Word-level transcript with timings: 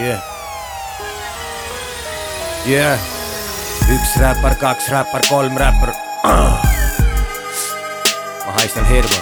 Yeah. 0.00 0.20
Yeah. 2.64 2.96
üks 3.92 4.14
räppar, 4.16 4.54
kaks 4.56 4.86
räppar, 4.88 5.20
kolm 5.28 5.58
räppar 5.60 5.92
ah.. 6.24 6.56
ma 8.46 8.54
haistan 8.56 8.86
hirmu 8.88 9.20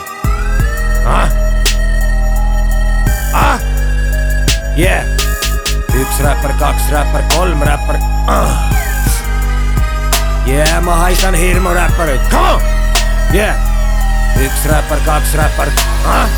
ah.. 1.02 1.26
Ah. 3.34 3.58
Yeah. 4.78 5.02
üks 5.98 6.22
räppar, 6.22 6.54
kaks 6.62 6.86
räppar, 6.94 7.26
kolm 7.34 7.62
räppar 7.66 7.98
ah.. 8.30 8.54
Yeah, 10.46 10.78
ma 10.86 10.94
haistan 11.02 11.34
hirmu 11.34 11.74
räppareid, 11.74 12.22
come 12.30 12.54
on 12.54 12.62
yeah.. 13.34 13.58
üks 14.46 14.62
räppar, 14.70 15.02
kaks 15.10 15.34
räppar 15.42 15.74
ah.. 16.06 16.28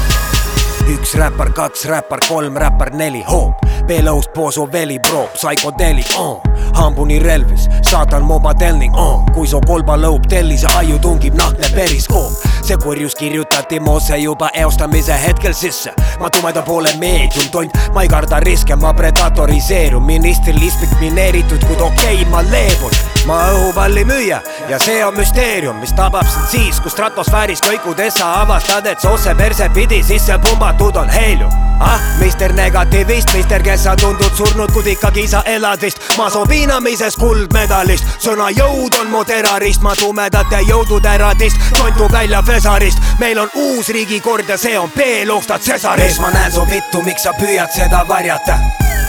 üks 0.88 1.12
räppar, 1.14 1.52
kaks 1.52 1.84
räppar, 1.92 2.24
kolm 2.28 2.56
räppar, 2.56 2.96
neli 2.96 3.20
hoop, 3.28 3.68
peelõust 3.90 4.30
poosu 4.34 4.68
veli 4.70 5.00
bro, 5.02 5.24
psühhodeli 5.34 6.04
oh.. 6.18 6.38
hambuni 6.78 7.18
relvis, 7.18 7.66
saatan 7.88 8.22
mobatelning 8.22 8.94
oh., 8.94 9.24
kui 9.34 9.48
su 9.50 9.58
kolba 9.66 9.96
lõub 9.98 10.28
tellise 10.30 10.68
aiu 10.78 10.98
tungib 11.02 11.34
nahkne 11.38 11.72
periskoop. 11.74 12.44
see 12.62 12.78
kurjus 12.84 13.16
kirjutati 13.18 13.80
moosse 13.82 14.18
juba 14.22 14.50
eostamise 14.54 15.16
hetkel 15.24 15.54
sisse. 15.58 15.94
ma 16.20 16.30
tumeda 16.30 16.62
poole 16.62 16.92
meedium 17.02 17.48
tont, 17.50 17.78
ma 17.94 18.04
ei 18.06 18.12
karda 18.12 18.38
riske, 18.46 18.76
ma 18.76 18.92
predatoriseerun, 18.94 20.06
ministril 20.06 20.62
istmik 20.62 20.94
mineeritud, 21.00 21.66
kuid 21.66 21.82
okei 21.88 22.20
okay,, 22.20 22.30
ma 22.30 22.44
leebun 22.46 22.94
ma 23.26 23.40
õhupalli 23.56 24.04
müüa 24.06 24.38
ja 24.70 24.78
see 24.78 25.02
on 25.04 25.18
müsteerium, 25.18 25.82
mis 25.82 25.96
tabab 25.98 26.30
sind 26.30 26.46
siis, 26.54 26.78
kui 26.80 26.94
stratosfääris 26.94 27.64
kõikudes 27.66 28.22
sa 28.22 28.36
avastad, 28.44 28.86
et 28.86 29.02
soosse 29.02 29.34
perse 29.34 29.66
pidi 29.74 30.04
sisse 30.06 30.38
pumbatud 30.46 31.02
on 31.02 31.10
heelium. 31.10 31.69
ah, 31.80 32.00
meister 32.18 32.52
negatiivist, 32.52 33.32
meister, 33.32 33.62
kes 33.62 33.84
sa 33.84 33.96
tundud 33.96 34.34
surnud, 34.36 34.72
kuid 34.72 34.86
ikkagi 34.86 35.26
sa 35.28 35.42
elad 35.46 35.80
vist 35.82 35.98
masopiinamises 36.18 37.16
kuldmedalist. 37.16 38.04
sõna 38.18 38.50
jõud 38.54 39.00
on 39.00 39.10
mu 39.10 39.24
terrorist, 39.24 39.82
ma 39.82 39.94
tumedate 39.96 40.62
jõudude 40.68 41.16
radist, 41.18 41.56
tontu 41.76 42.08
välja 42.12 42.42
Fesarist. 42.42 42.98
meil 43.18 43.38
on 43.38 43.50
uus 43.54 43.88
riigikord 43.88 44.48
ja 44.48 44.56
see 44.56 44.78
on 44.78 44.90
B-loostad 44.96 45.60
Cesarist. 45.60 46.20
ma 46.20 46.30
näen 46.30 46.52
su 46.52 46.66
vittu, 46.70 47.02
miks 47.02 47.22
sa 47.22 47.32
püüad 47.32 47.72
seda 47.74 48.04
varjata 48.08 48.58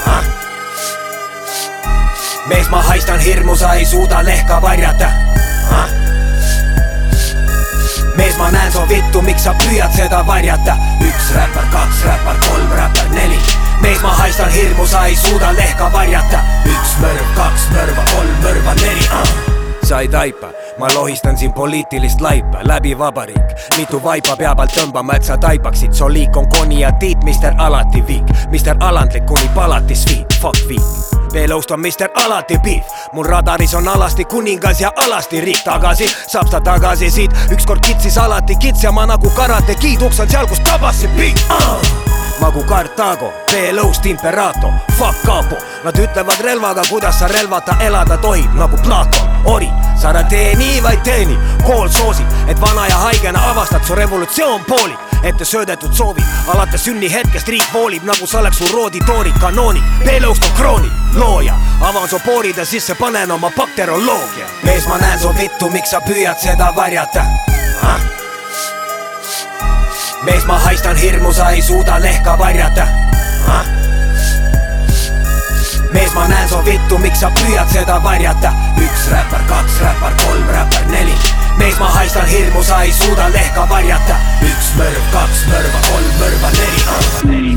ah?? 0.06 0.24
mees, 2.48 2.70
ma 2.70 2.82
haistan 2.82 3.20
hirmu, 3.20 3.56
sa 3.56 3.74
ei 3.74 3.86
suuda 3.86 4.24
lehka 4.26 4.62
varjata 4.62 5.12
ah?. 5.72 6.01
Ma 8.52 8.58
näen 8.58 8.72
su 8.72 8.80
vittu, 8.90 9.22
miks 9.22 9.44
sa 9.44 9.54
püüad 9.54 9.92
seda 9.96 10.22
varjata? 10.28 10.76
üks 11.02 11.32
räppar, 11.36 11.66
kaks 11.72 12.04
räppar, 12.06 12.36
kolm 12.48 12.72
räppar, 12.72 13.10
neli. 13.16 13.40
mees, 13.82 14.02
ma 14.02 14.10
haistan 14.10 14.52
hirmu, 14.52 14.88
sa 14.88 15.06
ei 15.06 15.16
suuda 15.16 15.54
lehka 15.56 15.92
varjata. 15.94 16.44
üks 16.66 16.98
mõrv, 17.02 17.32
kaks 17.36 17.70
mõrva, 17.76 18.06
kolm 18.12 18.36
mõrva, 18.44 18.76
neli 18.82 19.08
ah.. 19.12 19.32
sa 19.84 20.02
ei 20.02 20.08
taipa, 20.08 20.52
ma 20.80 20.92
lohistan 20.94 21.38
siin 21.38 21.54
poliitilist 21.54 22.22
laipa 22.22 22.66
läbi 22.68 22.98
vabariik. 22.98 23.56
mitu 23.78 24.04
vaipa 24.04 24.36
pea 24.36 24.56
pealt 24.56 24.76
tõmbama, 24.76 25.16
et 25.16 25.24
sa 25.24 25.38
taipaksid, 25.38 25.94
su 25.94 26.10
liik 26.10 26.38
on 26.38 26.50
koni 26.58 26.82
ja 26.82 26.92
tiit, 27.00 27.24
mister 27.24 27.56
alati 27.58 28.04
viik, 28.08 28.36
mister 28.52 28.76
alandlik 28.80 29.26
kuni 29.26 29.50
palati 29.56 29.96
sviit, 29.96 30.40
fuck 30.42 30.68
viik 30.68 31.21
veelõust 31.34 31.72
on 31.72 31.80
mister 31.82 32.10
alati 32.24 32.58
piif, 32.64 32.86
mul 33.14 33.26
radaris 33.26 33.74
on 33.78 33.88
alasti 33.88 34.26
kuningas 34.26 34.82
ja 34.82 34.92
alasti 35.06 35.42
riik. 35.42 35.64
Tagasi, 35.66 36.08
saab 36.28 36.50
ta 36.52 36.62
tagasi 36.62 37.10
siit, 37.12 37.36
ükskord 37.52 37.84
kitsis 37.86 38.18
alati 38.18 38.56
kits 38.56 38.84
ja 38.84 38.92
ma 38.92 39.06
nagu 39.06 39.30
karate 39.36 39.76
kid, 39.76 40.02
uks 40.02 40.20
on 40.20 40.30
seal, 40.30 40.48
kus 40.48 40.60
tabas 40.66 41.02
see 41.02 41.12
beat. 41.18 41.46
Uh!. 41.50 41.82
magu 42.42 42.64
Kartaago, 42.66 43.28
veelõust 43.52 44.06
imperaator, 44.10 44.74
fuck 44.98 45.22
kapo, 45.28 45.60
nad 45.84 46.00
ütlevad 46.00 46.42
relvaga, 46.42 46.82
kuidas 46.90 47.20
sa 47.22 47.30
relvata 47.30 47.76
elada 47.86 48.18
tohib, 48.18 48.50
nagu 48.58 48.80
Platon, 48.82 49.30
ori, 49.46 49.70
sa 49.94 50.10
ära 50.10 50.24
tee 50.26 50.56
nii, 50.58 50.82
vaid 50.82 51.06
teeni, 51.06 51.38
kool 51.68 51.86
soosib, 51.90 52.26
et 52.50 52.58
vana 52.62 52.90
ja 52.90 52.98
haigena 53.06 53.46
avastad, 53.52 53.86
su 53.86 53.96
revolutsioon 53.96 54.66
poolib 54.66 55.11
ette 55.24 55.46
söödetud 55.46 55.94
soovid, 55.94 56.24
alates 56.48 56.84
sünnihetkest 56.84 57.48
riik 57.48 57.74
voolib 57.74 58.04
nagu 58.04 58.28
sa 58.28 58.40
oleks 58.40 58.58
su 58.58 58.70
rooditoorid, 58.74 59.38
kanoonik, 59.40 59.84
veelõust 60.06 60.46
on 60.46 60.56
kroonid, 60.58 60.94
looja, 61.16 61.58
avan 61.82 62.10
su 62.10 62.20
poorid 62.26 62.58
ja 62.58 62.66
sisse 62.66 62.96
panen 62.96 63.32
oma 63.32 63.52
bakteroloogia. 63.58 64.48
mees, 64.64 64.88
ma 64.88 64.98
näen 64.98 65.20
su 65.20 65.34
vittu, 65.38 65.70
miks 65.70 65.90
sa 65.90 66.02
püüad 66.02 66.40
seda 66.40 66.72
varjata 66.76 67.26
ah?? 67.84 68.00
mees, 70.24 70.46
ma 70.46 70.60
haistan 70.60 70.98
hirmu, 70.98 71.34
sa 71.34 71.52
ei 71.52 71.62
suuda 71.62 72.00
lehka 72.02 72.38
varjata 72.38 72.88
ah?. 73.48 73.81
mees, 75.94 76.14
ma 76.14 76.28
näen 76.28 76.50
su 76.50 76.60
vittu, 76.66 76.98
miks 76.98 77.20
sa 77.20 77.30
püüad 77.36 77.70
seda 77.72 78.00
varjata, 78.04 78.52
üks 78.80 79.08
räppar, 79.12 79.44
kaks 79.50 79.80
räppar, 79.84 80.14
kolm 80.24 80.48
räppar, 80.48 80.86
neli. 80.92 81.16
mees, 81.58 81.80
ma 81.80 81.90
haistan 81.96 82.28
hirmu, 82.28 82.64
sa 82.64 82.82
ei 82.84 82.94
suuda 82.94 83.30
lehka 83.34 83.68
varjata, 83.70 84.20
üks 84.48 84.72
mõrv, 84.80 85.02
kaks 85.16 85.46
mõrva, 85.52 85.80
kolm 85.90 86.12
mõrva, 86.20 86.50
neli 86.60 87.56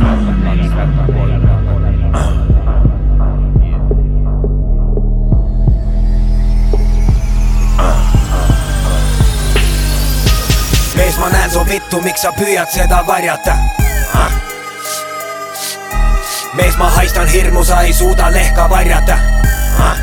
ah.. 2.15 2.33
mees, 10.97 11.19
ma 11.19 11.29
näen 11.29 11.51
su 11.51 11.67
vittu, 11.69 12.03
miks 12.03 12.27
sa 12.27 12.35
püüad 12.39 12.71
seda 12.75 13.05
varjata 13.07 13.59
ah?? 14.15 14.44
mees, 16.55 16.77
ma 16.77 16.91
haistan 16.91 17.29
hirmu, 17.29 17.65
sa 17.65 17.81
ei 17.81 17.93
suuda 17.93 18.33
lehka 18.33 18.71
varjata 18.71 19.19
ah?. 19.79 19.97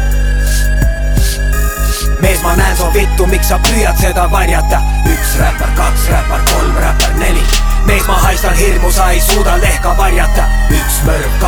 mees, 2.19 2.41
ma 2.43 2.55
näen 2.55 2.77
su 2.77 2.93
vittu, 2.93 3.27
miks 3.27 3.49
sa 3.49 3.59
püüad 3.67 3.97
seda 4.01 4.27
varjata, 4.31 4.81
üks 5.13 5.35
räppar, 5.39 5.71
kaks 5.77 6.09
räppar, 6.11 6.43
kolm 6.53 6.77
räppar, 6.77 7.15
neli. 7.19 7.43
mees, 7.85 8.07
ma 8.07 8.19
haistan 8.27 8.55
hirmu, 8.55 8.91
sa 8.91 9.11
ei 9.11 9.21
suuda 9.21 9.57
lehka 9.61 9.95
varjata, 9.97 10.49
üks 10.69 11.01
mõrv, 11.07 11.39